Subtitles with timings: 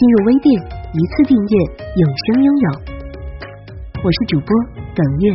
[0.00, 0.48] 进入微店，
[0.94, 1.54] 一次订阅，
[1.94, 2.66] 永生拥有。
[4.02, 4.56] 我是主播
[4.96, 5.28] 耿月。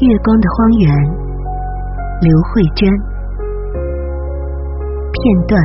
[0.00, 0.90] 月光的荒原，
[2.20, 2.90] 刘慧娟。
[5.12, 5.62] 片段。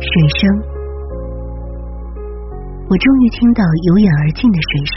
[0.00, 0.08] 水
[0.40, 0.48] 声，
[2.88, 4.96] 我终于听到由远而近的水声。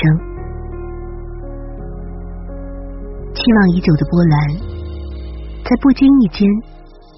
[3.34, 4.75] 期望已久的波澜。
[5.66, 6.46] 在不经意间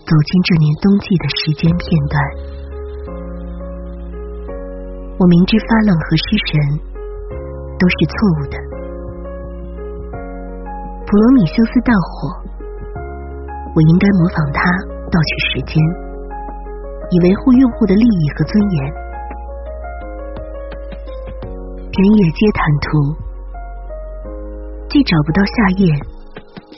[0.07, 2.15] 走进这年冬季的时间片段，
[5.19, 6.55] 我明知发冷和失神
[7.75, 8.55] 都是错误的。
[11.03, 12.39] 普罗米修斯盗火，
[13.75, 14.63] 我应该模仿他
[15.11, 15.83] 盗取时间，
[17.11, 18.77] 以维护用户的利益和尊严。
[21.91, 22.87] 田野皆坦途，
[24.87, 25.91] 既找不到夏夜。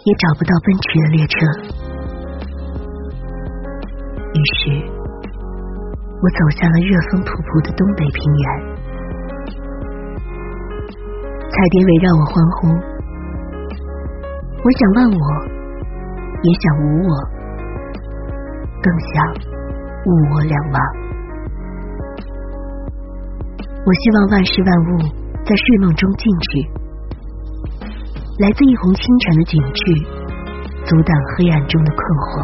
[0.05, 1.35] 也找不到奔驰的列车，
[4.33, 4.59] 于是
[6.21, 8.45] 我走向了热风扑扑的东北平原。
[11.51, 12.67] 彩蝶围绕我欢呼，
[14.63, 15.19] 我想忘我，
[16.43, 17.11] 也想无我，
[18.81, 19.13] 更想
[20.05, 20.79] 物我两忘。
[23.85, 24.97] 我希望万事万物
[25.43, 26.78] 在睡梦中静止。
[28.39, 29.83] 来自一泓清泉的景致，
[30.87, 32.39] 阻挡黑暗中的困惑。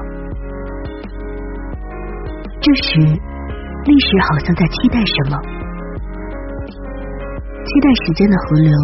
[2.60, 3.00] 这时，
[3.88, 5.40] 历史好像在期待什么？
[7.64, 8.76] 期待时间的河流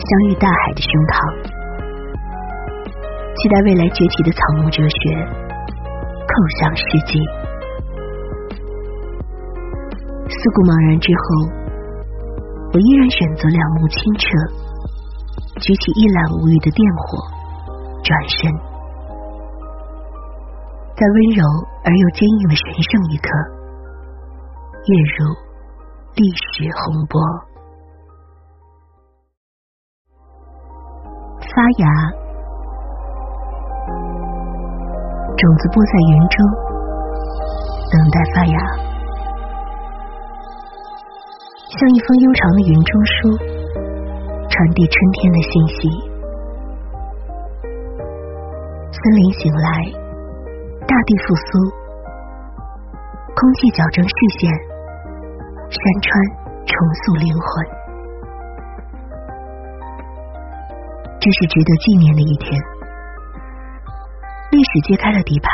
[0.00, 1.20] 相遇大海的胸膛，
[3.36, 5.12] 期待未来崛起的草木哲学
[6.24, 6.32] 叩
[6.64, 7.20] 响世纪。
[10.32, 11.52] 四顾茫然之后，
[12.72, 14.24] 我依然选择两目清澈。
[15.58, 17.18] 举起一览无余的电火，
[18.04, 18.48] 转身，
[20.94, 21.44] 在温柔
[21.84, 23.28] 而又坚硬的神圣一刻，
[24.86, 25.34] 跃入
[26.14, 27.20] 历史洪波。
[31.40, 31.84] 发芽，
[35.36, 36.36] 种子播在云中，
[37.90, 38.56] 等待发芽，
[41.68, 43.57] 像一封悠长的云中书。
[44.58, 45.76] 传递春天的信息。
[48.90, 49.70] 森林醒来，
[50.84, 51.46] 大地复苏，
[53.36, 54.50] 空气矫正视线，
[55.70, 56.10] 山川
[56.66, 56.74] 重
[57.04, 57.46] 塑灵魂。
[61.20, 62.60] 这是值得纪念的一天。
[64.50, 65.48] 历史揭开了底牌，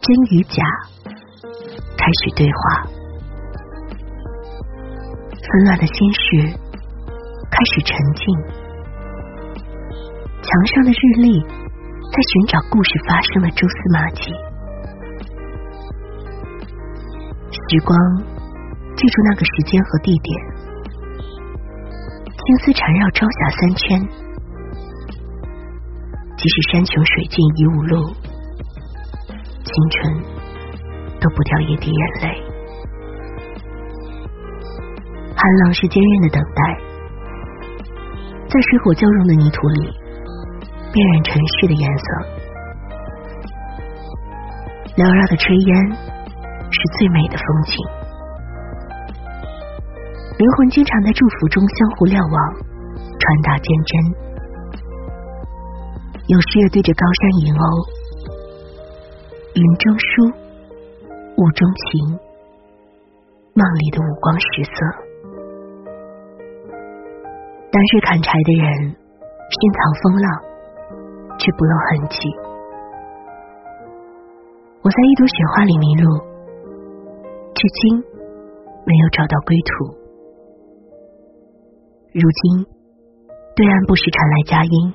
[0.00, 0.64] 真与假
[1.98, 2.88] 开始对话。
[5.28, 6.69] 纷乱的心事。
[7.60, 8.24] 开始沉静，
[10.40, 14.32] 墙上的日历在寻找故事发生的蛛丝马迹。
[17.52, 17.94] 时光
[18.96, 20.32] 记住那个时间和地点，
[22.32, 24.08] 青丝缠绕朝霞三圈。
[26.38, 28.10] 即使山穷水尽疑无路，
[29.28, 30.16] 青春
[31.20, 32.42] 都不掉一滴眼泪。
[35.36, 36.89] 寒冷是坚韧的等待。
[38.50, 39.86] 在水火交融的泥土里，
[40.92, 42.04] 辨认尘世的颜色。
[44.98, 45.70] 缭绕的炊烟
[46.66, 47.78] 是最美的风景。
[50.36, 52.36] 灵魂经常在祝福中相互瞭望，
[52.98, 53.92] 传达坚贞。
[56.26, 57.64] 有时也对着高山吟哦，
[59.54, 60.26] 云中书，
[61.38, 62.18] 雾中情，
[63.54, 65.09] 梦里的五光十色。
[67.72, 70.26] 当日砍柴的人深藏风浪，
[71.38, 72.18] 却不露痕迹。
[74.82, 76.18] 我在一朵雪花里迷路，
[77.54, 77.96] 至今
[78.84, 79.70] 没有找到归途。
[82.12, 82.66] 如今
[83.54, 84.92] 对岸不时传来佳音，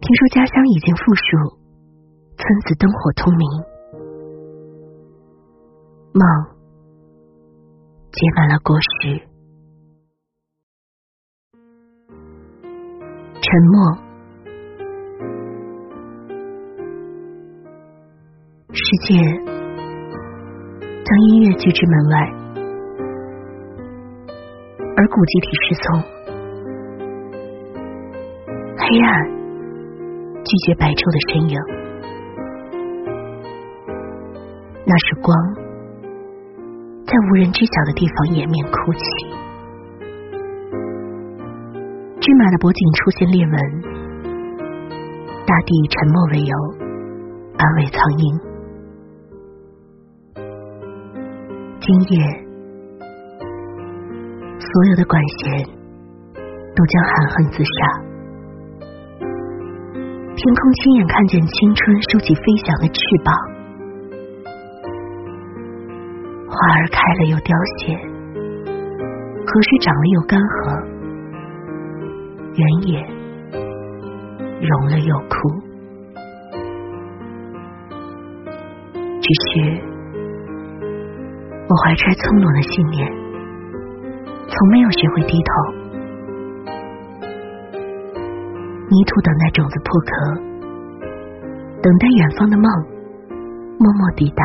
[0.00, 1.58] 听说家乡已经复苏，
[2.36, 3.48] 村子灯火通明，
[6.14, 6.22] 梦
[8.12, 9.29] 结满了果实。
[13.50, 13.98] 沉默。
[18.72, 19.18] 世界
[21.02, 22.14] 将音乐拒之门外
[24.96, 26.00] 而古集体失踪
[28.78, 29.10] 黑暗
[30.44, 31.58] 拒绝白昼的身影。
[34.86, 35.36] 那是光
[37.04, 39.39] 在无人知晓的地方掩面哭泣。
[42.30, 43.52] 骏马的脖颈出现裂纹，
[45.44, 46.54] 大地以沉默为由
[47.58, 48.38] 安慰苍鹰。
[51.80, 52.22] 今夜，
[54.60, 55.66] 所有的管弦
[56.76, 57.98] 都将含恨自杀。
[60.36, 63.34] 天空亲眼看见青春收起飞翔的翅膀，
[66.46, 67.98] 花儿开了又凋谢，
[69.44, 70.99] 河水涨了又干涸，
[72.60, 72.92] 原野
[74.60, 75.32] 融了又枯。
[79.22, 79.50] 只是。
[81.68, 83.08] 我怀揣从容的信念，
[84.48, 85.50] 从没有学会低头。
[88.90, 90.10] 泥土等待种子破壳，
[91.80, 92.64] 等待远方的梦
[93.78, 94.42] 默默抵达，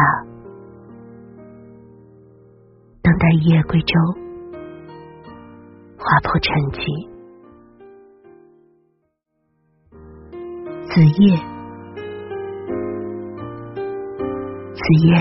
[3.01, 3.99] 等待一叶归舟，
[5.97, 7.14] 划破沉寂。
[10.95, 11.35] 子夜，
[14.71, 15.11] 子夜。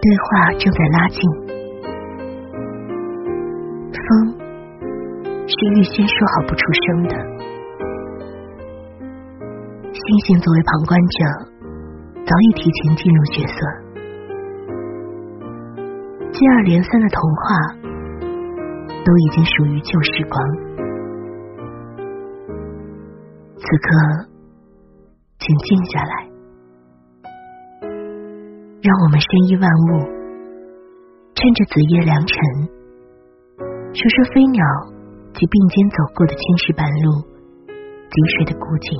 [0.00, 1.20] 对话正在拉近，
[3.92, 4.00] 风
[5.46, 7.14] 是预先说好不出声的。
[9.92, 11.18] 星星作为旁观者，
[12.24, 13.54] 早已提前进入角色。
[16.32, 17.76] 接二连三的童话，
[19.04, 20.69] 都已经属于旧时光。
[23.70, 23.86] 此刻，
[25.38, 26.26] 请静下来。
[28.82, 30.10] 让我们深依万物，
[31.36, 32.36] 趁着子夜良辰，
[33.94, 34.58] 说说飞鸟
[35.34, 37.22] 及并肩走过的青石板路、
[38.10, 38.98] 积水的古井、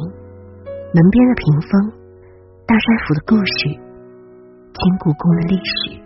[0.94, 1.90] 门边的屏风、
[2.64, 5.98] 大帅府的故事、金故宫的历史。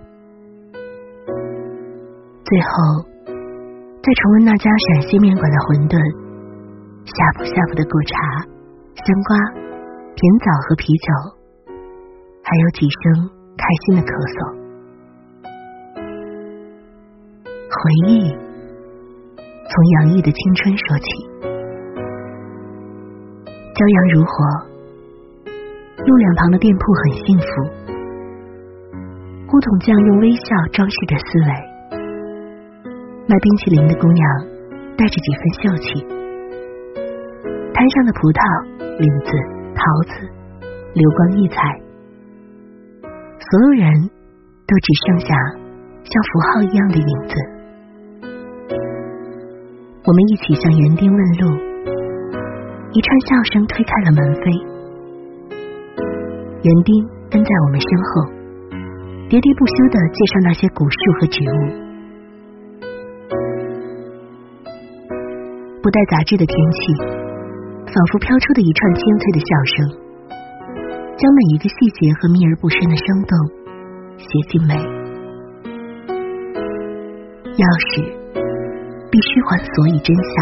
[2.44, 6.00] 最后，再重温那家陕西面馆的馄饨，
[7.04, 8.53] 下铺下铺的果茶、
[9.04, 9.36] 香瓜、
[10.16, 11.06] 甜枣和啤酒，
[12.42, 13.30] 还有几声。
[13.56, 14.36] 开心的咳嗽，
[17.70, 17.78] 回
[18.10, 18.34] 忆
[19.70, 21.06] 从洋溢的青春说起。
[23.72, 24.34] 骄阳如火，
[26.02, 27.48] 路两旁的店铺很幸福。
[29.46, 31.48] 古董匠用微笑装饰着思维，
[33.30, 34.26] 卖冰淇淋的姑娘
[34.98, 36.02] 带着几分秀气。
[37.72, 38.42] 摊上的葡萄、
[38.96, 39.30] 李子、
[39.74, 40.14] 桃子，
[40.94, 41.56] 流光溢彩。
[43.02, 43.90] 所有人
[44.66, 45.34] 都只剩下
[46.04, 47.34] 像符号一样的影子。
[50.06, 51.58] 我们一起向园丁问路，
[52.92, 54.46] 一串笑声推开了门扉。
[56.62, 56.94] 园丁
[57.28, 58.30] 跟在我们身后，
[59.28, 61.82] 喋喋不休的介绍那些古树和植物。
[65.82, 67.23] 不带杂质的天气，
[67.94, 69.48] 仿佛飘出的一串清脆的笑
[69.78, 70.02] 声。
[71.14, 73.38] 将每一个细节和秘而不深的生动
[74.18, 74.74] 写进美。
[77.54, 78.02] 钥匙
[79.14, 80.34] 必须还所以真相。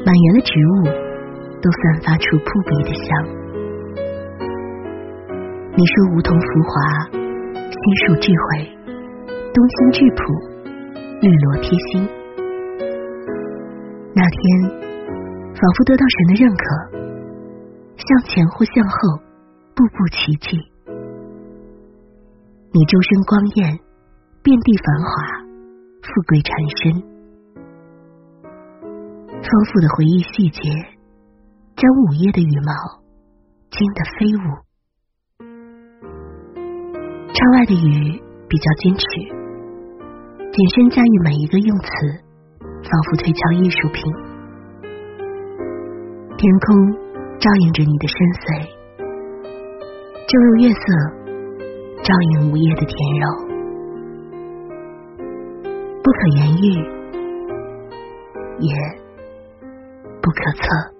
[0.00, 0.88] 满园的植物
[1.60, 3.12] 都散发出扑鼻的香。
[5.76, 6.72] 你说梧桐浮华，
[7.68, 8.64] 心树智慧，
[9.28, 10.24] 冬心质朴，
[11.20, 12.08] 绿萝贴心。
[14.14, 14.40] 那天，
[15.62, 16.64] 仿佛得到神的认可。
[17.94, 19.22] 向前或向后，
[19.76, 20.58] 步步奇迹。
[22.72, 23.78] 你周身光艳，
[24.42, 25.12] 遍地繁华，
[26.02, 26.50] 富贵缠
[26.82, 27.00] 身。
[29.30, 30.68] 丰富的回忆细节，
[31.76, 32.72] 将午夜的羽毛
[33.70, 34.44] 惊得飞舞。
[37.32, 39.06] 窗外的雨比较矜持，
[40.50, 41.86] 谨慎驾驭每一个用词，
[42.58, 44.31] 仿佛推敲艺术品。
[46.42, 46.66] 天空。
[47.38, 48.66] 照映着你的深邃，
[50.28, 50.82] 正如月色
[52.02, 53.26] 照映午夜的甜柔，
[56.02, 56.64] 不可言喻，
[58.60, 58.70] 也
[60.20, 60.91] 不可测。